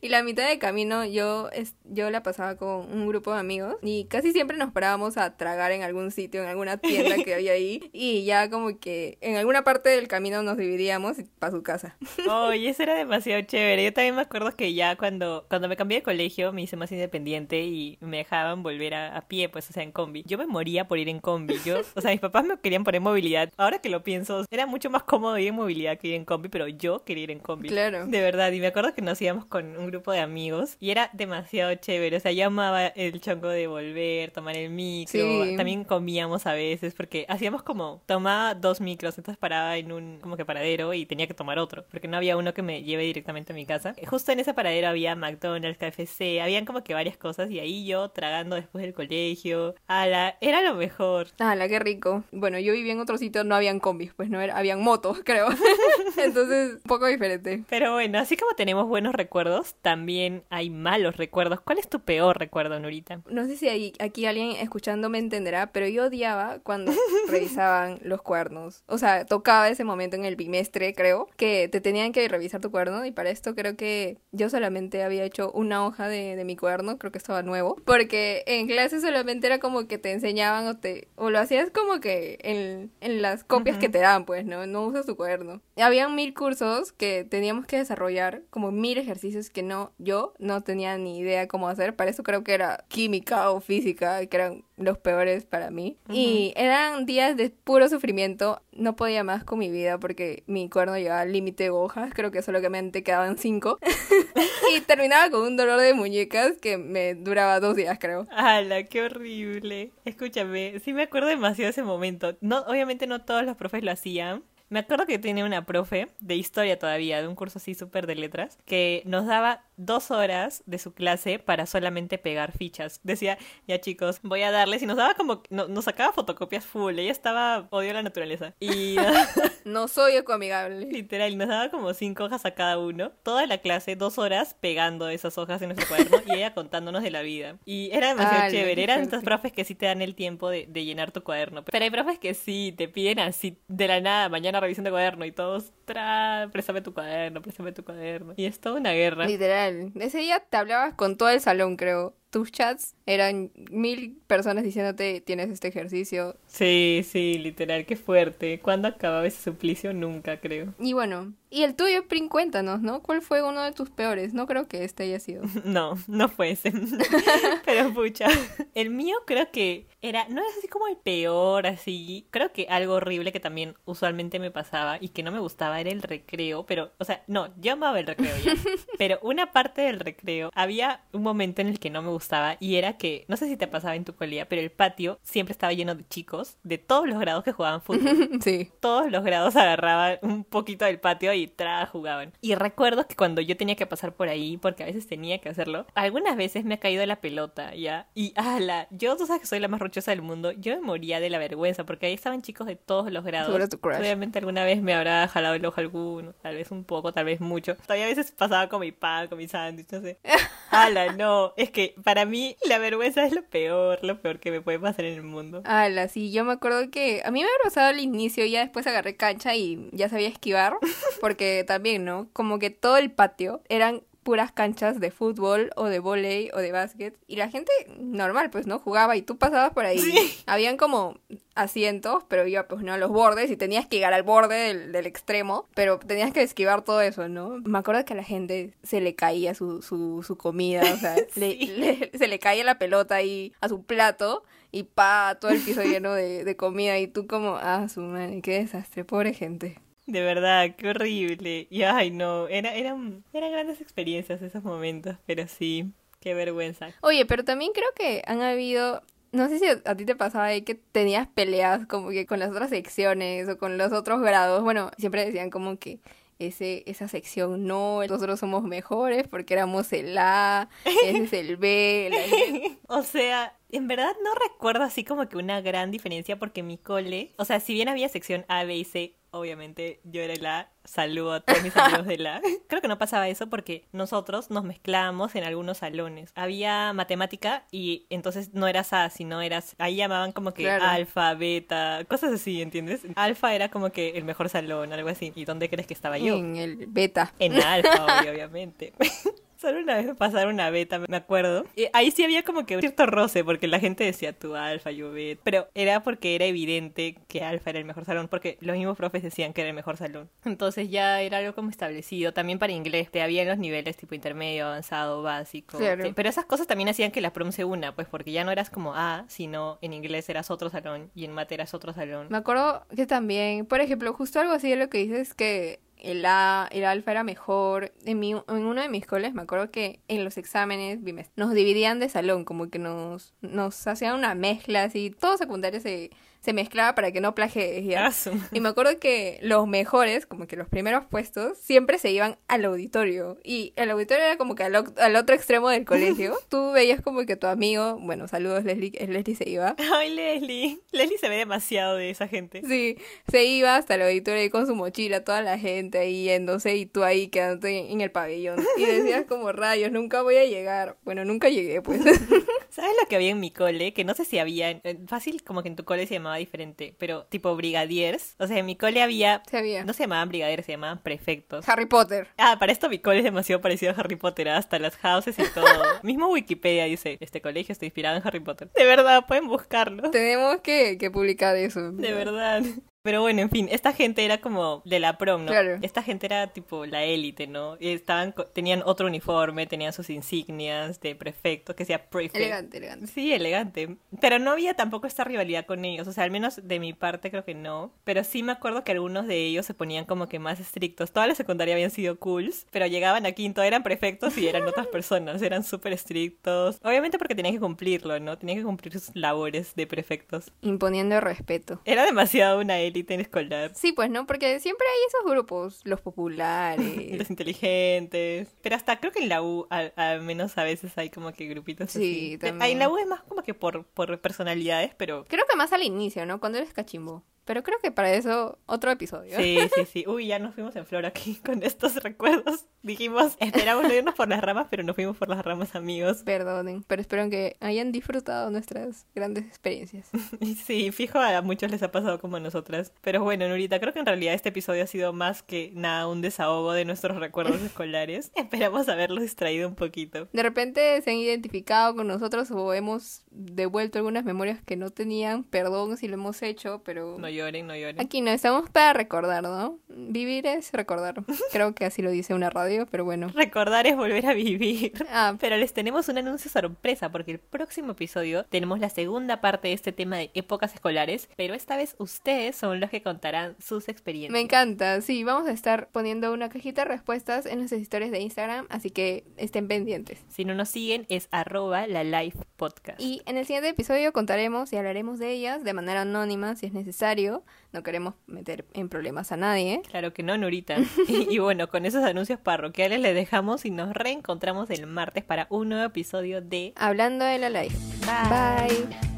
Y 0.00 0.08
la 0.08 0.22
mitad 0.22 0.48
de 0.48 0.58
camino 0.58 1.04
yo, 1.04 1.48
es, 1.52 1.74
yo 1.84 2.10
la 2.10 2.22
pasaba 2.22 2.56
con 2.56 2.92
un 2.92 3.06
grupo 3.08 3.32
de 3.32 3.40
amigos 3.40 3.76
y 3.82 4.04
casi 4.06 4.32
siempre 4.32 4.56
nos 4.56 4.72
parábamos 4.72 5.16
a 5.16 5.36
tragar 5.36 5.72
en 5.72 5.82
algún 5.82 6.10
sitio, 6.10 6.42
en 6.42 6.48
alguna 6.48 6.76
tienda 6.78 7.16
que 7.22 7.34
había 7.34 7.52
ahí. 7.52 7.82
Y 7.92 8.24
ya 8.24 8.50
como 8.50 8.78
que 8.78 9.16
en 9.20 9.36
alguna 9.36 9.64
parte 9.64 9.88
del 9.90 10.06
camino 10.06 10.42
nos 10.42 10.58
dividíamos 10.58 11.16
para 11.38 11.52
su 11.52 11.62
casa. 11.62 11.96
Oye, 12.28 12.68
eso 12.70 12.82
era 12.82 12.94
demasiado 12.94 13.40
chévere. 13.42 13.84
Yo 13.84 13.92
también 13.92 14.14
me 14.14 14.22
acuerdo 14.22 14.54
que 14.54 14.74
ya 14.74 14.96
cuando, 14.96 15.46
cuando 15.48 15.68
me 15.68 15.76
cambié 15.76 15.98
de 15.98 16.02
colegio 16.02 16.52
me 16.52 16.62
hice 16.62 16.76
más 16.76 16.92
independiente 16.92 17.62
y 17.62 17.98
me 18.00 18.18
dejaban 18.18 18.62
volver 18.62 18.94
a, 18.94 19.16
a 19.16 19.22
pie, 19.22 19.48
pues, 19.48 19.70
o 19.70 19.72
sea, 19.72 19.82
en 19.82 19.92
combi. 19.92 20.24
Yo 20.26 20.36
me 20.38 20.46
moría 20.46 20.88
por 20.88 20.98
ir 20.98 21.08
en 21.08 21.20
combi. 21.20 21.58
Yo, 21.64 21.80
o 21.94 22.00
sea, 22.00 22.10
mis 22.10 22.20
papás 22.20 22.44
me 22.44 22.58
querían 22.58 22.84
poner 22.84 23.00
movilidad. 23.00 23.50
Ahora 23.56 23.78
que 23.78 23.88
lo 23.88 24.02
pienso, 24.02 24.44
era 24.50 24.66
mucho 24.66 24.90
más 24.90 25.04
cómodo 25.04 25.38
ir 25.38 25.48
en 25.48 25.54
movilidad 25.54 25.98
que 25.98 26.08
ir 26.08 26.14
en 26.14 26.24
combi, 26.24 26.48
pero 26.48 26.68
yo 26.68 27.04
quería 27.04 27.24
ir 27.24 27.30
en 27.30 27.38
combi. 27.38 27.68
Claro. 27.68 28.06
De 28.06 28.20
verdad, 28.20 28.52
y 28.52 28.60
me 28.60 28.68
acuerdo 28.68 28.94
que 28.94 29.02
nos 29.02 29.20
íbamos 29.20 29.46
con 29.46 29.76
un 29.76 29.86
grupo 29.86 29.95
de 30.04 30.20
amigos 30.20 30.76
y 30.80 30.90
era 30.90 31.10
demasiado 31.12 31.74
chévere. 31.74 32.16
O 32.16 32.20
sea, 32.20 32.32
yo 32.32 32.46
amaba 32.46 32.86
el 32.88 33.20
chongo 33.20 33.48
de 33.48 33.66
volver, 33.66 34.30
tomar 34.30 34.56
el 34.56 34.70
micro. 34.70 35.20
Sí. 35.20 35.54
También 35.56 35.84
comíamos 35.84 36.46
a 36.46 36.52
veces 36.52 36.94
porque 36.94 37.26
hacíamos 37.28 37.62
como, 37.62 38.02
tomaba 38.06 38.54
dos 38.54 38.80
micros, 38.80 39.18
entonces 39.18 39.38
paraba 39.38 39.76
en 39.76 39.92
un 39.92 40.18
como 40.20 40.36
que 40.36 40.44
paradero 40.44 40.94
y 40.94 41.06
tenía 41.06 41.26
que 41.26 41.34
tomar 41.34 41.58
otro, 41.58 41.84
porque 41.90 42.08
no 42.08 42.16
había 42.16 42.36
uno 42.36 42.54
que 42.54 42.62
me 42.62 42.82
lleve 42.82 43.04
directamente 43.04 43.52
a 43.52 43.56
mi 43.56 43.66
casa. 43.66 43.94
Justo 44.06 44.32
en 44.32 44.40
ese 44.40 44.54
paradero 44.54 44.88
había 44.88 45.14
McDonald's, 45.14 45.78
KFC, 45.78 46.40
habían 46.42 46.64
como 46.64 46.82
que 46.82 46.94
varias 46.94 47.16
cosas 47.16 47.50
y 47.50 47.58
ahí 47.60 47.86
yo 47.86 48.08
tragando 48.10 48.56
después 48.56 48.82
del 48.82 48.94
colegio. 48.94 49.74
Ala, 49.86 50.36
era 50.40 50.62
lo 50.62 50.74
mejor. 50.74 51.28
la 51.38 51.68
qué 51.68 51.78
rico. 51.78 52.24
Bueno, 52.32 52.58
yo 52.58 52.72
vivía 52.72 52.92
en 52.92 53.00
otro 53.00 53.18
sitio, 53.18 53.44
no 53.44 53.54
habían 53.54 53.80
combis, 53.80 54.12
pues 54.14 54.30
no 54.30 54.40
era, 54.40 54.56
habían 54.56 54.82
motos, 54.82 55.20
creo. 55.24 55.48
Entonces, 56.16 56.74
un 56.74 56.80
poco 56.82 57.06
diferente. 57.06 57.64
Pero 57.68 57.92
bueno, 57.92 58.18
así 58.18 58.36
como 58.36 58.52
tenemos 58.54 58.86
buenos 58.86 59.14
recuerdos, 59.14 59.74
también 59.86 60.42
hay 60.50 60.68
malos 60.68 61.16
recuerdos. 61.16 61.60
¿Cuál 61.60 61.78
es 61.78 61.88
tu 61.88 62.00
peor 62.00 62.40
recuerdo, 62.40 62.80
Norita? 62.80 63.20
No 63.30 63.46
sé 63.46 63.56
si 63.56 63.68
hay, 63.68 63.92
aquí 64.00 64.26
alguien 64.26 64.50
escuchando 64.56 65.08
me 65.08 65.18
entenderá, 65.18 65.70
pero 65.70 65.86
yo 65.86 66.06
odiaba 66.06 66.58
cuando 66.58 66.90
revisaban 67.30 68.00
los 68.02 68.20
cuernos. 68.20 68.82
O 68.88 68.98
sea, 68.98 69.26
tocaba 69.26 69.68
ese 69.68 69.84
momento 69.84 70.16
en 70.16 70.24
el 70.24 70.34
bimestre, 70.34 70.92
creo, 70.92 71.28
que 71.36 71.68
te 71.68 71.80
tenían 71.80 72.10
que 72.10 72.26
revisar 72.26 72.60
tu 72.60 72.72
cuerno 72.72 73.06
y 73.06 73.12
para 73.12 73.30
esto 73.30 73.54
creo 73.54 73.76
que 73.76 74.18
yo 74.32 74.50
solamente 74.50 75.04
había 75.04 75.22
hecho 75.22 75.52
una 75.52 75.86
hoja 75.86 76.08
de, 76.08 76.34
de 76.34 76.44
mi 76.44 76.56
cuerno, 76.56 76.98
creo 76.98 77.12
que 77.12 77.18
estaba 77.18 77.44
nuevo, 77.44 77.76
porque 77.84 78.42
en 78.48 78.66
clase 78.66 79.00
solamente 79.00 79.46
era 79.46 79.60
como 79.60 79.86
que 79.86 79.98
te 79.98 80.10
enseñaban 80.10 80.66
o 80.66 80.78
te 80.78 81.06
o 81.14 81.30
lo 81.30 81.38
hacías 81.38 81.70
como 81.70 82.00
que 82.00 82.38
en, 82.42 82.90
en 83.00 83.22
las 83.22 83.44
copias 83.44 83.78
que 83.78 83.88
te 83.88 84.00
dan, 84.00 84.24
pues, 84.24 84.44
¿no? 84.46 84.66
No 84.66 84.84
usas 84.84 85.06
tu 85.06 85.14
cuerno. 85.14 85.62
Habían 85.76 86.16
mil 86.16 86.34
cursos 86.34 86.90
que 86.90 87.22
teníamos 87.22 87.66
que 87.66 87.76
desarrollar, 87.76 88.42
como 88.50 88.72
mil 88.72 88.98
ejercicios 88.98 89.48
que 89.48 89.62
no, 89.62 89.75
yo 89.98 90.34
no 90.38 90.62
tenía 90.62 90.96
ni 90.98 91.18
idea 91.18 91.48
cómo 91.48 91.68
hacer. 91.68 91.96
Para 91.96 92.10
eso 92.10 92.22
creo 92.22 92.44
que 92.44 92.54
era 92.54 92.84
química 92.88 93.50
o 93.50 93.60
física, 93.60 94.24
que 94.26 94.36
eran 94.36 94.64
los 94.76 94.98
peores 94.98 95.44
para 95.44 95.70
mí. 95.70 95.96
Y 96.10 96.52
eran 96.56 97.06
días 97.06 97.36
de 97.36 97.50
puro 97.50 97.88
sufrimiento. 97.88 98.62
No 98.72 98.96
podía 98.96 99.24
más 99.24 99.44
con 99.44 99.58
mi 99.58 99.70
vida 99.70 99.98
porque 99.98 100.44
mi 100.46 100.68
cuerno 100.68 100.96
llegaba 100.96 101.20
al 101.22 101.32
límite 101.32 101.64
de 101.64 101.70
hojas. 101.70 102.12
Creo 102.14 102.30
que 102.30 102.42
solamente 102.42 103.02
quedaban 103.02 103.38
cinco. 103.38 103.78
y 104.76 104.80
terminaba 104.80 105.30
con 105.30 105.42
un 105.42 105.56
dolor 105.56 105.80
de 105.80 105.94
muñecas 105.94 106.58
que 106.58 106.78
me 106.78 107.14
duraba 107.14 107.60
dos 107.60 107.76
días, 107.76 107.98
creo. 107.98 108.26
¡Hala, 108.30 108.84
qué 108.84 109.02
horrible! 109.02 109.92
Escúchame, 110.04 110.80
sí 110.80 110.92
me 110.92 111.02
acuerdo 111.02 111.28
demasiado 111.28 111.66
de 111.66 111.70
ese 111.70 111.82
momento. 111.82 112.36
No, 112.40 112.60
obviamente 112.60 113.06
no 113.06 113.22
todos 113.22 113.44
los 113.44 113.56
profes 113.56 113.82
lo 113.82 113.90
hacían. 113.90 114.42
Me 114.68 114.80
acuerdo 114.80 115.06
que 115.06 115.18
tenía 115.18 115.44
una 115.44 115.64
profe 115.64 116.08
de 116.20 116.34
historia 116.36 116.78
todavía, 116.78 117.20
de 117.22 117.28
un 117.28 117.34
curso 117.36 117.58
así 117.58 117.74
súper 117.74 118.06
de 118.06 118.16
letras, 118.16 118.58
que 118.64 119.02
nos 119.06 119.26
daba 119.26 119.62
dos 119.76 120.10
horas 120.10 120.62
de 120.66 120.78
su 120.78 120.92
clase 120.94 121.38
para 121.38 121.66
solamente 121.66 122.18
pegar 122.18 122.52
fichas. 122.52 123.00
Decía, 123.04 123.38
ya 123.68 123.80
chicos, 123.80 124.20
voy 124.22 124.42
a 124.42 124.50
darles, 124.50 124.82
y 124.82 124.86
nos 124.86 124.96
daba 124.96 125.14
como, 125.14 125.42
no- 125.50 125.68
nos 125.68 125.84
sacaba 125.84 126.12
fotocopias 126.12 126.64
full, 126.64 126.98
ella 126.98 127.12
estaba, 127.12 127.68
odio 127.70 127.92
la 127.92 128.02
naturaleza. 128.02 128.54
Y 128.58 128.96
No 129.64 129.88
soy 129.88 130.16
ecoamigable. 130.16 130.86
literal, 130.86 131.36
nos 131.36 131.48
daba 131.48 131.70
como 131.70 131.92
cinco 131.94 132.24
hojas 132.24 132.44
a 132.46 132.52
cada 132.52 132.78
uno, 132.78 133.10
toda 133.22 133.46
la 133.46 133.58
clase, 133.58 133.96
dos 133.96 134.16
horas 134.18 134.54
pegando 134.58 135.08
esas 135.08 135.38
hojas 135.38 135.60
en 135.62 135.68
nuestro 135.68 135.88
cuaderno 135.88 136.18
y 136.26 136.36
ella 136.36 136.54
contándonos 136.54 137.02
de 137.02 137.10
la 137.10 137.22
vida. 137.22 137.56
Y 137.64 137.90
era 137.92 138.08
demasiado 138.08 138.42
Ala, 138.42 138.50
chévere, 138.50 138.82
eran 138.82 139.00
estos 139.00 139.22
profes 139.22 139.52
que 139.52 139.64
sí 139.64 139.74
te 139.74 139.86
dan 139.86 140.02
el 140.02 140.14
tiempo 140.14 140.48
de, 140.50 140.66
de 140.68 140.84
llenar 140.84 141.10
tu 141.12 141.22
cuaderno. 141.22 141.64
Pero 141.64 141.84
hay 141.84 141.90
profes 141.90 142.18
que 142.18 142.34
sí, 142.34 142.72
te 142.76 142.88
piden 142.88 143.18
así 143.18 143.58
de 143.68 143.88
la 143.88 144.00
nada, 144.00 144.28
mañana 144.28 144.55
revisión 144.60 144.84
de 144.84 144.90
cuaderno 144.90 145.24
y 145.24 145.32
todos, 145.32 145.72
tra, 145.86 146.50
préstame 146.52 146.82
tu 146.82 146.92
cuaderno, 146.92 147.40
préstame 147.40 147.72
tu 147.72 147.82
cuaderno. 147.82 148.34
Y 148.36 148.44
es 148.44 148.60
toda 148.60 148.78
una 148.78 148.92
guerra. 148.92 149.26
Literal. 149.26 149.92
Ese 149.98 150.18
día 150.18 150.40
te 150.40 150.56
hablabas 150.58 150.94
con 150.94 151.16
todo 151.16 151.30
el 151.30 151.40
salón, 151.40 151.76
creo. 151.76 152.14
Tus 152.30 152.52
chats 152.52 152.94
eran 153.06 153.50
mil 153.70 154.18
personas 154.26 154.64
diciéndote 154.64 155.22
tienes 155.22 155.48
este 155.48 155.68
ejercicio. 155.68 156.36
Sí, 156.46 157.02
sí, 157.08 157.38
literal, 157.38 157.86
qué 157.86 157.96
fuerte. 157.96 158.60
¿Cuándo 158.60 158.88
acababa 158.88 159.26
ese 159.26 159.42
suplicio? 159.42 159.94
Nunca, 159.94 160.38
creo. 160.40 160.74
Y 160.78 160.92
bueno, 160.92 161.32
y 161.48 161.62
el 161.62 161.76
tuyo, 161.76 162.06
Prin, 162.08 162.28
cuéntanos, 162.28 162.82
¿no? 162.82 163.02
¿Cuál 163.02 163.22
fue 163.22 163.42
uno 163.42 163.62
de 163.62 163.72
tus 163.72 163.88
peores? 163.88 164.34
No 164.34 164.46
creo 164.46 164.66
que 164.66 164.84
este 164.84 165.04
haya 165.04 165.20
sido. 165.20 165.42
No, 165.64 165.96
no 166.08 166.28
fue 166.28 166.50
ese. 166.50 166.72
Pero 167.64 167.94
pucha. 167.94 168.26
El 168.74 168.90
mío 168.90 169.16
creo 169.26 169.50
que 169.50 169.86
era, 170.02 170.28
no 170.28 170.40
es 170.40 170.58
así 170.58 170.68
como 170.68 170.86
el 170.88 170.96
peor, 170.96 171.66
así. 171.66 172.26
Creo 172.30 172.52
que 172.52 172.66
algo 172.68 172.94
horrible 172.94 173.32
que 173.32 173.40
también 173.40 173.74
usualmente 173.84 174.38
me 174.38 174.50
pasaba 174.50 174.98
y 175.00 175.08
que 175.10 175.22
no 175.22 175.32
me 175.32 175.38
gustaba 175.38 175.75
era 175.80 175.90
el 175.90 176.02
recreo. 176.02 176.66
Pero, 176.66 176.92
o 176.98 177.04
sea, 177.04 177.22
no, 177.26 177.48
yo 177.60 177.74
amaba 177.74 177.98
el 178.00 178.06
recreo 178.06 178.36
ya. 178.44 178.54
Pero 178.98 179.18
una 179.22 179.52
parte 179.52 179.82
del 179.82 180.00
recreo, 180.00 180.50
había 180.54 181.00
un 181.12 181.22
momento 181.22 181.60
en 181.60 181.68
el 181.68 181.78
que 181.78 181.90
no 181.90 182.02
me 182.02 182.10
gustaba 182.10 182.56
y 182.60 182.76
era 182.76 182.96
que, 182.96 183.24
no 183.28 183.36
sé 183.36 183.46
si 183.46 183.56
te 183.56 183.66
pasaba 183.66 183.96
en 183.96 184.04
tu 184.04 184.14
colía, 184.14 184.48
pero 184.48 184.62
el 184.62 184.70
patio 184.70 185.18
siempre 185.22 185.52
estaba 185.52 185.72
lleno 185.72 185.94
de 185.94 186.06
chicos 186.08 186.56
de 186.62 186.78
todos 186.78 187.08
los 187.08 187.18
grados 187.18 187.44
que 187.44 187.52
jugaban 187.52 187.82
fútbol 187.82 188.40
sí. 188.42 188.70
todos 188.80 189.10
los 189.10 189.24
grados 189.24 189.56
agarraban 189.56 190.18
un 190.22 190.44
poquito 190.44 190.84
del 190.84 190.98
patio 190.98 191.32
y 191.32 191.46
tra 191.46 191.86
jugaban. 191.86 192.32
Y 192.40 192.54
recuerdo 192.54 193.06
que 193.06 193.16
cuando 193.16 193.40
yo 193.40 193.56
tenía 193.56 193.76
que 193.76 193.86
pasar 193.86 194.14
por 194.14 194.28
ahí, 194.28 194.56
porque 194.56 194.82
a 194.82 194.86
veces 194.86 195.06
tenía 195.06 195.38
que 195.38 195.48
hacerlo, 195.48 195.86
algunas 195.94 196.36
veces 196.36 196.64
me 196.64 196.74
ha 196.74 196.78
caído 196.78 197.04
la 197.06 197.20
pelota, 197.20 197.74
¿ya? 197.74 198.08
Y 198.14 198.32
ala, 198.36 198.86
yo 198.90 199.16
tú 199.16 199.26
sabes 199.26 199.42
que 199.42 199.46
soy 199.46 199.60
la 199.60 199.68
más 199.68 199.80
rochosa 199.80 200.10
del 200.10 200.22
mundo, 200.22 200.52
yo 200.52 200.74
me 200.76 200.80
moría 200.80 201.20
de 201.20 201.30
la 201.30 201.38
vergüenza, 201.38 201.84
porque 201.84 202.06
ahí 202.06 202.14
estaban 202.14 202.42
chicos 202.42 202.66
de 202.66 202.76
todos 202.76 203.10
los 203.12 203.24
grados. 203.24 203.54
Obviamente 203.82 204.38
alguna 204.38 204.64
vez 204.64 204.82
me 204.82 204.94
habrá 204.94 205.26
jalado 205.28 205.54
el 205.54 205.65
alguno, 205.76 206.32
tal 206.42 206.54
vez 206.54 206.70
un 206.70 206.84
poco, 206.84 207.12
tal 207.12 207.24
vez 207.24 207.40
mucho. 207.40 207.76
Todavía 207.76 208.06
a 208.06 208.08
veces 208.08 208.32
pasaba 208.32 208.68
con 208.68 208.80
mi 208.80 208.92
pan, 208.92 209.28
con 209.28 209.38
mi 209.38 209.48
sándwich, 209.48 209.90
no 209.92 210.00
sé. 210.00 210.18
Ala, 210.70 211.12
no, 211.12 211.52
es 211.56 211.70
que 211.70 211.94
para 212.02 212.24
mí 212.24 212.56
la 212.66 212.78
vergüenza 212.78 213.24
es 213.24 213.32
lo 213.32 213.44
peor, 213.44 213.98
lo 214.02 214.20
peor 214.20 214.40
que 214.40 214.50
me 214.50 214.60
puede 214.60 214.78
pasar 214.78 215.04
en 215.04 215.14
el 215.14 215.22
mundo. 215.22 215.62
Ala, 215.64 216.08
sí, 216.08 216.32
yo 216.32 216.44
me 216.44 216.52
acuerdo 216.52 216.90
que 216.90 217.22
a 217.24 217.30
mí 217.30 217.40
me 217.40 217.46
había 217.46 217.62
pasado 217.62 217.88
al 217.88 218.00
inicio, 218.00 218.44
ya 218.46 218.60
después 218.60 218.86
agarré 218.86 219.16
cancha 219.16 219.54
y 219.54 219.88
ya 219.92 220.08
sabía 220.08 220.28
esquivar, 220.28 220.76
porque 221.20 221.64
también, 221.66 222.04
¿no? 222.04 222.28
Como 222.32 222.58
que 222.58 222.70
todo 222.70 222.96
el 222.96 223.10
patio 223.10 223.62
eran 223.68 224.02
puras 224.26 224.50
canchas 224.50 224.98
de 224.98 225.12
fútbol 225.12 225.70
o 225.76 225.84
de 225.84 226.00
volei 226.00 226.50
o 226.52 226.58
de 226.58 226.72
básquet 226.72 227.16
y 227.28 227.36
la 227.36 227.48
gente 227.48 227.70
normal 227.96 228.50
pues 228.50 228.66
no 228.66 228.80
jugaba 228.80 229.16
y 229.16 229.22
tú 229.22 229.38
pasabas 229.38 229.72
por 229.72 229.84
ahí. 229.84 230.02
Habían 230.46 230.76
como 230.76 231.20
asientos, 231.54 232.24
pero 232.26 232.44
iba 232.44 232.66
pues 232.66 232.82
no 232.82 232.92
a 232.92 232.98
los 232.98 233.10
bordes 233.10 233.52
y 233.52 233.56
tenías 233.56 233.86
que 233.86 233.96
llegar 233.96 234.12
al 234.12 234.24
borde 234.24 234.74
del, 234.74 235.06
extremo, 235.06 235.68
pero 235.76 236.00
tenías 236.00 236.32
que 236.32 236.42
esquivar 236.42 236.82
todo 236.82 237.02
eso, 237.02 237.28
¿no? 237.28 237.60
Me 237.64 237.78
acuerdo 237.78 238.04
que 238.04 238.14
a 238.14 238.16
la 238.16 238.24
gente 238.24 238.74
se 238.82 239.00
le 239.00 239.14
caía 239.14 239.54
su, 239.54 239.80
su, 239.80 240.24
su 240.26 240.36
comida, 240.36 240.82
o 240.92 240.96
sea, 240.96 241.14
se 241.32 242.26
le 242.28 242.38
caía 242.40 242.64
la 242.64 242.78
pelota 242.78 243.14
ahí 243.14 243.52
a 243.60 243.68
su 243.68 243.84
plato 243.84 244.42
y 244.72 244.82
pa, 244.82 245.38
todo 245.40 245.52
el 245.52 245.60
piso 245.60 245.84
lleno 245.84 246.14
de, 246.14 246.42
de 246.42 246.56
comida 246.56 246.98
y 246.98 247.06
tú 247.06 247.28
como, 247.28 247.58
ah, 247.62 247.88
su 247.88 248.00
madre, 248.00 248.42
qué 248.42 248.58
desastre, 248.58 249.04
pobre 249.04 249.34
gente. 249.34 249.85
De 250.06 250.22
verdad, 250.22 250.74
qué 250.76 250.90
horrible. 250.90 251.66
Y 251.70 251.82
ay, 251.82 252.10
no, 252.10 252.48
era, 252.48 252.74
eran, 252.74 253.24
eran 253.32 253.52
grandes 253.52 253.80
experiencias 253.80 254.40
esos 254.40 254.62
momentos, 254.62 255.16
pero 255.26 255.46
sí, 255.48 255.92
qué 256.20 256.34
vergüenza. 256.34 256.94
Oye, 257.00 257.26
pero 257.26 257.44
también 257.44 257.72
creo 257.72 257.88
que 257.94 258.22
han 258.26 258.40
habido 258.40 259.02
no 259.32 259.48
sé 259.48 259.58
si 259.58 259.66
a, 259.66 259.94
ti 259.96 260.04
te 260.04 260.16
pasaba 260.16 260.46
ahí 260.46 260.62
que 260.62 260.74
tenías 260.74 261.28
peleas 261.28 261.86
como 261.86 262.10
que 262.10 262.26
con 262.26 262.38
las 262.38 262.50
otras 262.50 262.70
secciones 262.70 263.48
o 263.48 263.58
con 263.58 263.78
los 263.78 263.92
otros 263.92 264.20
grados. 264.20 264.62
Bueno, 264.62 264.90
siempre 264.98 265.24
decían 265.24 265.50
como 265.50 265.78
que 265.78 266.00
ese, 266.38 266.82
esa 266.86 267.08
sección 267.08 267.66
no, 267.66 268.00
nosotros 268.06 268.40
somos 268.40 268.62
mejores 268.64 269.28
porque 269.28 269.54
éramos 269.54 269.92
el 269.92 270.16
A, 270.18 270.68
ese 270.84 271.24
es 271.24 271.32
el 271.32 271.56
B. 271.56 272.78
o 272.88 273.02
sea, 273.02 273.55
en 273.70 273.88
verdad 273.88 274.12
no 274.22 274.34
recuerdo 274.34 274.84
así 274.84 275.04
como 275.04 275.28
que 275.28 275.36
una 275.36 275.60
gran 275.60 275.90
diferencia 275.90 276.38
porque 276.38 276.62
mi 276.62 276.78
cole, 276.78 277.32
o 277.36 277.44
sea, 277.44 277.60
si 277.60 277.74
bien 277.74 277.88
había 277.88 278.08
sección 278.08 278.44
A, 278.48 278.64
B 278.64 278.76
y 278.76 278.84
C, 278.84 279.16
obviamente 279.30 280.00
yo 280.04 280.22
era 280.22 280.34
la 280.36 280.70
saludo 280.84 281.34
a 281.34 281.40
todos 281.40 281.62
mis 281.62 281.76
amigos 281.76 282.06
de 282.06 282.18
la. 282.18 282.40
Creo 282.68 282.80
que 282.80 282.88
no 282.88 282.98
pasaba 282.98 283.28
eso 283.28 283.48
porque 283.48 283.86
nosotros 283.92 284.50
nos 284.50 284.64
mezclábamos 284.64 285.34
en 285.34 285.44
algunos 285.44 285.78
salones. 285.78 286.30
Había 286.34 286.92
matemática 286.92 287.66
y 287.70 288.06
entonces 288.10 288.54
no 288.54 288.68
eras 288.68 288.92
A, 288.92 289.10
sino 289.10 289.42
eras. 289.42 289.74
Ahí 289.78 289.96
llamaban 289.96 290.32
como 290.32 290.54
que 290.54 290.70
alfa, 290.70 291.34
beta, 291.34 292.04
cosas 292.08 292.32
así, 292.32 292.62
¿entiendes? 292.62 293.02
Alfa 293.16 293.54
era 293.54 293.70
como 293.70 293.90
que 293.90 294.10
el 294.10 294.24
mejor 294.24 294.48
salón, 294.48 294.92
algo 294.92 295.08
así. 295.08 295.32
¿Y 295.34 295.44
dónde 295.44 295.68
crees 295.68 295.86
que 295.86 295.94
estaba 295.94 296.18
yo? 296.18 296.36
En 296.36 296.56
el 296.56 296.86
beta. 296.86 297.32
En 297.38 297.60
alfa, 297.60 298.20
obviamente. 298.30 298.92
Solo 299.58 299.80
una 299.80 299.96
vez 299.96 300.14
pasaron 300.16 300.54
una 300.54 300.70
beta, 300.70 300.98
me 300.98 301.16
acuerdo. 301.16 301.64
Y 301.74 301.86
ahí 301.92 302.10
sí 302.10 302.22
había 302.24 302.42
como 302.42 302.66
que 302.66 302.78
cierto 302.78 303.06
roce, 303.06 303.44
porque 303.44 303.66
la 303.66 303.80
gente 303.80 304.04
decía 304.04 304.32
tu 304.32 304.54
alfa, 304.54 304.90
yo 304.90 305.10
beta. 305.12 305.40
Pero 305.44 305.68
era 305.74 306.02
porque 306.02 306.34
era 306.34 306.44
evidente 306.44 307.16
que 307.28 307.42
alfa 307.42 307.70
era 307.70 307.78
el 307.78 307.84
mejor 307.84 308.04
salón, 308.04 308.28
porque 308.28 308.58
los 308.60 308.76
mismos 308.76 308.96
profes 308.96 309.22
decían 309.22 309.52
que 309.52 309.62
era 309.62 309.70
el 309.70 309.76
mejor 309.76 309.96
salón. 309.96 310.28
Entonces 310.44 310.90
ya 310.90 311.20
era 311.20 311.38
algo 311.38 311.54
como 311.54 311.70
establecido. 311.70 312.32
También 312.32 312.58
para 312.58 312.72
inglés, 312.72 313.10
te 313.10 313.22
había 313.22 313.44
los 313.44 313.58
niveles 313.58 313.96
tipo 313.96 314.14
intermedio, 314.14 314.66
avanzado, 314.66 315.22
básico. 315.22 315.78
Pero 315.78 316.28
esas 316.28 316.44
cosas 316.44 316.66
también 316.66 316.88
hacían 316.88 317.10
que 317.10 317.20
la 317.20 317.32
prom 317.32 317.52
se 317.52 317.64
una, 317.64 317.94
pues 317.94 318.08
porque 318.08 318.32
ya 318.32 318.44
no 318.44 318.50
eras 318.50 318.70
como 318.70 318.94
A, 318.94 319.24
sino 319.28 319.78
en 319.80 319.92
inglés 319.92 320.28
eras 320.28 320.50
otro 320.50 320.70
salón 320.70 321.10
y 321.14 321.24
en 321.24 321.32
mate 321.32 321.54
eras 321.54 321.74
otro 321.74 321.92
salón. 321.92 322.26
Me 322.30 322.38
acuerdo 322.38 322.86
que 322.94 323.06
también, 323.06 323.66
por 323.66 323.80
ejemplo, 323.80 324.12
justo 324.12 324.40
algo 324.40 324.52
así 324.52 324.70
de 324.70 324.76
lo 324.76 324.88
que 324.88 324.98
dices 324.98 325.34
que 325.34 325.80
el 325.98 326.24
A, 326.26 326.68
el 326.70 326.84
alfa 326.84 327.10
era 327.10 327.24
mejor. 327.24 327.92
En, 328.04 328.18
mi, 328.18 328.32
en 328.32 328.44
uno 328.48 328.80
de 328.80 328.88
mis 328.88 329.06
coles 329.06 329.34
me 329.34 329.42
acuerdo 329.42 329.70
que 329.70 330.00
en 330.08 330.24
los 330.24 330.36
exámenes 330.38 331.00
nos 331.36 331.52
dividían 331.52 331.98
de 332.00 332.08
salón, 332.08 332.44
como 332.44 332.68
que 332.68 332.78
nos, 332.78 333.34
nos 333.40 333.86
hacían 333.86 334.14
una 334.14 334.34
mezcla 334.34 334.84
así. 334.84 335.10
Todo 335.10 335.36
secundario 335.36 335.80
se, 335.80 336.10
se 336.46 336.52
mezclaba 336.52 336.94
para 336.94 337.10
que 337.10 337.20
no 337.20 337.34
plagies. 337.34 337.84
¿ya? 337.84 338.12
Y 338.52 338.60
me 338.60 338.68
acuerdo 338.68 339.00
que 339.00 339.40
los 339.42 339.66
mejores, 339.66 340.26
como 340.26 340.46
que 340.46 340.54
los 340.54 340.68
primeros 340.68 341.04
puestos, 341.04 341.58
siempre 341.58 341.98
se 341.98 342.12
iban 342.12 342.38
al 342.46 342.64
auditorio. 342.64 343.36
Y 343.42 343.72
el 343.74 343.90
auditorio 343.90 344.24
era 344.24 344.36
como 344.36 344.54
que 344.54 344.62
al, 344.62 344.76
otro 344.76 345.34
extremo 345.34 345.68
del 345.70 345.84
colegio. 345.84 346.38
Tú 346.48 346.70
veías 346.70 347.00
como 347.00 347.26
que 347.26 347.34
tu 347.34 347.48
amigo, 347.48 347.98
bueno, 348.00 348.28
saludos 348.28 348.62
Leslie, 348.62 348.92
Leslie 349.08 349.34
se 349.34 349.50
iba. 349.50 349.74
Ay, 349.92 350.14
Leslie. 350.14 350.78
Leslie 350.92 351.18
se 351.18 351.28
ve 351.28 351.36
demasiado 351.36 351.96
de 351.96 352.10
esa 352.10 352.28
gente. 352.28 352.62
Sí, 352.64 352.96
se 353.28 353.44
iba 353.44 353.74
hasta 353.74 353.96
el 353.96 354.02
auditorio 354.02 354.44
y 354.44 354.50
con 354.50 354.68
su 354.68 354.76
mochila, 354.76 355.24
toda 355.24 355.42
la 355.42 355.58
gente 355.58 355.98
ahí 355.98 356.26
yéndose 356.26 356.76
y 356.76 356.86
tú 356.86 357.02
ahí 357.02 357.26
quedándote 357.26 357.90
en 357.90 358.00
el 358.00 358.12
pabellón. 358.12 358.64
Y 358.76 358.84
decías 358.84 359.24
como 359.24 359.50
rayos, 359.50 359.90
nunca 359.90 360.22
voy 360.22 360.36
a 360.36 360.44
llegar. 360.44 360.96
Bueno, 361.02 361.24
nunca 361.24 361.48
llegué, 361.48 361.82
pues. 361.82 362.02
¿Sabes 362.70 362.92
lo 363.00 363.08
que 363.08 363.16
había 363.16 363.30
en 363.30 363.40
mi 363.40 363.50
cole? 363.50 363.92
Que 363.94 364.04
no 364.04 364.14
sé 364.14 364.24
si 364.24 364.38
había, 364.38 364.80
fácil 365.08 365.42
como 365.42 365.62
que 365.62 365.68
en 365.68 365.76
tu 365.76 365.84
cole 365.84 366.06
se 366.06 366.14
llamaba 366.14 366.35
diferente, 366.36 366.94
pero 366.98 367.24
tipo 367.24 367.54
brigadiers. 367.56 368.34
O 368.38 368.46
sea, 368.46 368.58
en 368.58 368.66
mi 368.66 368.76
cole 368.76 369.02
había, 369.02 369.42
no 369.84 369.92
se 369.92 370.04
llamaban 370.04 370.28
brigadieres, 370.28 370.66
se 370.66 370.72
llamaban 370.72 371.02
prefectos. 371.02 371.68
Harry 371.68 371.86
Potter. 371.86 372.28
Ah, 372.38 372.56
para 372.58 372.72
esto 372.72 372.88
mi 372.88 372.98
cole 372.98 373.18
es 373.18 373.24
demasiado 373.24 373.60
parecido 373.60 373.92
a 373.92 373.94
Harry 373.94 374.16
Potter, 374.16 374.48
hasta 374.48 374.78
las 374.78 374.96
houses 374.96 375.38
y 375.38 375.44
todo. 375.52 375.66
Mismo 376.02 376.28
Wikipedia 376.28 376.84
dice, 376.84 377.18
este 377.20 377.40
colegio 377.40 377.72
está 377.72 377.84
inspirado 377.84 378.16
en 378.16 378.22
Harry 378.26 378.40
Potter. 378.40 378.70
De 378.74 378.84
verdad, 378.84 379.26
pueden 379.26 379.46
buscarlo. 379.48 380.10
Tenemos 380.10 380.58
que, 380.60 380.98
que 380.98 381.10
publicar 381.10 381.56
eso. 381.56 381.92
De 381.92 382.12
verdad. 382.12 382.62
Pero 383.06 383.20
bueno, 383.20 383.40
en 383.40 383.50
fin, 383.50 383.68
esta 383.70 383.92
gente 383.92 384.24
era 384.24 384.40
como 384.40 384.82
de 384.84 384.98
la 384.98 385.16
prom, 385.16 385.44
¿no? 385.44 385.52
Claro. 385.52 385.78
Esta 385.80 386.02
gente 386.02 386.26
era 386.26 386.48
tipo 386.48 386.86
la 386.86 387.04
élite, 387.04 387.46
¿no? 387.46 387.76
Estaban, 387.78 388.34
tenían 388.52 388.82
otro 388.84 389.06
uniforme, 389.06 389.68
tenían 389.68 389.92
sus 389.92 390.10
insignias 390.10 391.00
de 391.00 391.14
prefecto, 391.14 391.76
que 391.76 391.84
sea 391.84 392.10
prefect. 392.10 392.34
Elegante, 392.34 392.78
elegante. 392.78 393.06
Sí, 393.06 393.32
elegante. 393.32 393.96
Pero 394.20 394.40
no 394.40 394.50
había 394.50 394.74
tampoco 394.74 395.06
esta 395.06 395.22
rivalidad 395.22 395.66
con 395.66 395.84
ellos, 395.84 396.08
o 396.08 396.12
sea, 396.12 396.24
al 396.24 396.32
menos 396.32 396.60
de 396.66 396.80
mi 396.80 396.94
parte 396.94 397.30
creo 397.30 397.44
que 397.44 397.54
no. 397.54 397.92
Pero 398.02 398.24
sí 398.24 398.42
me 398.42 398.50
acuerdo 398.50 398.82
que 398.82 398.90
algunos 398.90 399.28
de 399.28 399.36
ellos 399.36 399.66
se 399.66 399.72
ponían 399.72 400.04
como 400.04 400.28
que 400.28 400.40
más 400.40 400.58
estrictos. 400.58 401.12
Toda 401.12 401.28
la 401.28 401.36
secundaria 401.36 401.74
habían 401.74 401.92
sido 401.92 402.18
cools, 402.18 402.66
pero 402.72 402.88
llegaban 402.88 403.24
a 403.24 403.30
quinto, 403.30 403.62
eran 403.62 403.84
prefectos 403.84 404.36
y 404.36 404.48
eran 404.48 404.64
otras 404.64 404.88
personas, 404.88 405.42
eran 405.42 405.62
súper 405.62 405.92
estrictos. 405.92 406.80
Obviamente 406.82 407.18
porque 407.18 407.36
tenían 407.36 407.54
que 407.54 407.60
cumplirlo, 407.60 408.18
¿no? 408.18 408.36
Tenían 408.36 408.58
que 408.58 408.64
cumplir 408.64 408.94
sus 408.94 409.14
labores 409.14 409.76
de 409.76 409.86
prefectos. 409.86 410.50
Imponiendo 410.60 411.20
respeto. 411.20 411.80
Era 411.84 412.04
demasiado 412.04 412.58
una 412.58 412.80
élite 412.80 412.95
élite 412.96 413.14
escolar. 413.20 413.72
Sí, 413.74 413.92
pues 413.92 414.10
no, 414.10 414.26
porque 414.26 414.58
siempre 414.60 414.86
hay 414.86 414.98
esos 415.08 415.30
grupos, 415.30 415.80
los 415.84 416.00
populares. 416.00 417.12
los 417.18 417.30
inteligentes. 417.30 418.48
Pero 418.62 418.76
hasta 418.76 418.98
creo 418.98 419.12
que 419.12 419.22
en 419.22 419.28
la 419.28 419.42
U, 419.42 419.66
al, 419.70 420.22
menos 420.22 420.56
a 420.58 420.64
veces 420.64 420.96
hay 420.96 421.10
como 421.10 421.32
que 421.32 421.46
grupitos 421.46 421.90
sí, 421.90 421.98
así. 421.98 422.38
También. 422.38 422.72
En 422.72 422.78
la 422.78 422.88
U 422.88 422.96
es 422.98 423.06
más 423.06 423.22
como 423.22 423.42
que 423.42 423.54
por, 423.54 423.84
por 423.84 424.20
personalidades, 424.20 424.94
pero... 424.96 425.24
Creo 425.28 425.44
que 425.48 425.56
más 425.56 425.72
al 425.72 425.82
inicio, 425.82 426.26
¿no? 426.26 426.40
Cuando 426.40 426.58
eres 426.58 426.72
cachimbo. 426.72 427.22
Pero 427.46 427.62
creo 427.62 427.78
que 427.80 427.92
para 427.92 428.12
eso 428.12 428.58
otro 428.66 428.90
episodio. 428.90 429.36
Sí, 429.38 429.58
sí, 429.74 429.86
sí. 429.86 430.04
Uy, 430.08 430.26
ya 430.26 430.40
nos 430.40 430.54
fuimos 430.54 430.74
en 430.74 430.84
flor 430.84 431.06
aquí 431.06 431.36
con 431.46 431.62
estos 431.62 431.94
recuerdos. 432.02 432.66
Dijimos, 432.82 433.36
esperamos 433.38 433.84
no 433.84 433.94
irnos 433.94 434.14
por 434.14 434.28
las 434.28 434.40
ramas, 434.40 434.66
pero 434.68 434.82
nos 434.82 434.96
fuimos 434.96 435.16
por 435.16 435.28
las 435.28 435.44
ramas, 435.44 435.74
amigos. 435.76 436.22
Perdonen, 436.24 436.82
pero 436.82 437.00
espero 437.00 437.30
que 437.30 437.56
hayan 437.60 437.92
disfrutado 437.92 438.50
nuestras 438.50 439.06
grandes 439.14 439.44
experiencias. 439.44 440.10
Sí, 440.66 440.90
fijo, 440.90 441.18
a 441.18 441.40
muchos 441.42 441.70
les 441.70 441.82
ha 441.82 441.92
pasado 441.92 442.18
como 442.18 442.36
a 442.36 442.40
nosotras. 442.40 442.92
Pero 443.00 443.22
bueno, 443.22 443.48
Nurita, 443.48 443.78
creo 443.78 443.92
que 443.92 444.00
en 444.00 444.06
realidad 444.06 444.34
este 444.34 444.48
episodio 444.48 444.82
ha 444.82 444.86
sido 444.86 445.12
más 445.12 445.42
que 445.42 445.70
nada 445.74 446.08
un 446.08 446.22
desahogo 446.22 446.72
de 446.72 446.84
nuestros 446.84 447.18
recuerdos 447.18 447.60
escolares. 447.62 448.32
Esperamos 448.34 448.88
haberlos 448.88 449.22
distraído 449.22 449.68
un 449.68 449.76
poquito. 449.76 450.28
De 450.32 450.42
repente 450.42 451.00
se 451.02 451.10
han 451.10 451.16
identificado 451.16 451.94
con 451.94 452.08
nosotros 452.08 452.50
o 452.50 452.74
hemos 452.74 453.22
devuelto 453.30 453.98
algunas 453.98 454.24
memorias 454.24 454.60
que 454.64 454.76
no 454.76 454.90
tenían. 454.90 455.44
Perdón 455.44 455.96
si 455.96 456.08
lo 456.08 456.14
hemos 456.14 456.42
hecho, 456.42 456.82
pero 456.84 457.18
lloren, 457.36 457.66
no 457.66 457.76
lloren. 457.76 458.00
Aquí 458.00 458.20
no, 458.20 458.30
estamos 458.30 458.70
para 458.70 458.92
recordar, 458.92 459.42
¿no? 459.42 459.78
Vivir 459.88 460.46
es 460.46 460.72
recordar. 460.72 461.22
Creo 461.52 461.74
que 461.74 461.84
así 461.84 462.02
lo 462.02 462.10
dice 462.10 462.34
una 462.34 462.50
radio, 462.50 462.86
pero 462.90 463.04
bueno. 463.04 463.28
Recordar 463.34 463.86
es 463.86 463.96
volver 463.96 464.26
a 464.26 464.34
vivir. 464.34 464.92
Ah. 465.10 465.36
Pero 465.40 465.56
les 465.56 465.72
tenemos 465.72 466.08
un 466.08 466.18
anuncio 466.18 466.50
sorpresa 466.50 467.10
porque 467.10 467.32
el 467.32 467.38
próximo 467.38 467.92
episodio 467.92 468.44
tenemos 468.44 468.80
la 468.80 468.88
segunda 468.88 469.40
parte 469.40 469.68
de 469.68 469.74
este 469.74 469.92
tema 469.92 470.16
de 470.16 470.30
épocas 470.34 470.74
escolares, 470.74 471.28
pero 471.36 471.54
esta 471.54 471.76
vez 471.76 471.94
ustedes 471.98 472.56
son 472.56 472.80
los 472.80 472.90
que 472.90 473.02
contarán 473.02 473.56
sus 473.58 473.88
experiencias. 473.88 474.32
Me 474.32 474.40
encanta, 474.40 475.00
sí, 475.00 475.24
vamos 475.24 475.48
a 475.48 475.52
estar 475.52 475.88
poniendo 475.88 476.32
una 476.32 476.48
cajita 476.48 476.82
de 476.82 476.88
respuestas 476.88 477.46
en 477.46 477.58
nuestras 477.58 477.80
historias 477.80 478.10
de 478.10 478.20
Instagram, 478.20 478.66
así 478.70 478.90
que 478.90 479.24
estén 479.36 479.68
pendientes. 479.68 480.24
Si 480.28 480.44
no 480.44 480.54
nos 480.54 480.68
siguen 480.68 481.06
es 481.08 481.28
arroba 481.30 481.86
la 481.86 482.04
live 482.04 482.36
podcast. 482.56 483.00
Y 483.00 483.22
en 483.26 483.36
el 483.36 483.46
siguiente 483.46 483.68
episodio 483.68 484.12
contaremos 484.12 484.72
y 484.72 484.76
hablaremos 484.76 485.18
de 485.18 485.32
ellas 485.32 485.64
de 485.64 485.74
manera 485.74 486.02
anónima 486.02 486.56
si 486.56 486.66
es 486.66 486.72
necesario 486.72 487.25
no 487.72 487.82
queremos 487.82 488.14
meter 488.26 488.64
en 488.74 488.88
problemas 488.88 489.32
a 489.32 489.36
nadie. 489.36 489.82
Claro 489.90 490.12
que 490.12 490.22
no, 490.22 490.36
Nurita. 490.36 490.76
y, 491.08 491.38
bueno, 491.38 491.68
con 491.68 491.86
esos 491.86 492.04
anuncios 492.04 492.40
parroquiales 492.40 493.00
les 493.00 493.14
dejamos 493.14 493.64
y 493.64 493.70
nos 493.70 493.94
reencontramos 493.94 494.70
el 494.70 494.86
martes 494.86 495.24
para 495.24 495.46
un 495.50 495.68
nuevo 495.70 495.84
episodio 495.84 496.40
de 496.40 496.72
Hablando 496.76 497.24
de 497.24 497.38
la 497.38 497.50
Life. 497.50 497.76
Bye. 498.06 499.15